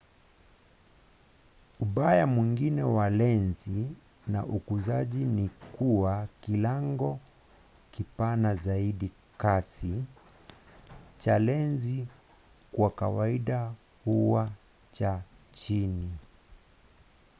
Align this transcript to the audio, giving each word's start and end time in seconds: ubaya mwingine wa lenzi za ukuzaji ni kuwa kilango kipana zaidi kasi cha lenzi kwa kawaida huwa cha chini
ubaya 1.83 2.27
mwingine 2.27 2.83
wa 2.83 3.09
lenzi 3.09 3.95
za 4.27 4.45
ukuzaji 4.45 5.25
ni 5.25 5.49
kuwa 5.49 6.27
kilango 6.41 7.19
kipana 7.91 8.55
zaidi 8.55 9.11
kasi 9.37 10.03
cha 11.17 11.39
lenzi 11.39 12.07
kwa 12.71 12.89
kawaida 12.89 13.73
huwa 14.05 14.51
cha 14.91 15.21
chini 15.51 16.11